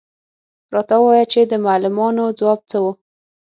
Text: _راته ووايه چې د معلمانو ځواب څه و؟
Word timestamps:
_راته 0.73 0.95
ووايه 0.99 1.25
چې 1.31 1.41
د 1.51 1.53
معلمانو 1.65 2.25
ځواب 2.39 2.59
څه 2.69 2.77
و؟ 2.83 2.85